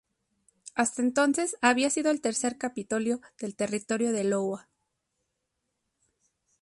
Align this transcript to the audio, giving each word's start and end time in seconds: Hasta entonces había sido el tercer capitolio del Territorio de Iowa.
Hasta 0.73 1.03
entonces 1.03 1.57
había 1.61 1.91
sido 1.91 2.09
el 2.09 2.21
tercer 2.21 2.57
capitolio 2.57 3.21
del 3.37 3.55
Territorio 3.55 4.11
de 4.11 4.23
Iowa. 4.27 4.67